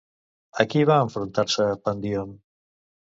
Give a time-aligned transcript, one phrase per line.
[0.61, 2.33] A qui va enfrontar-se Pandíon?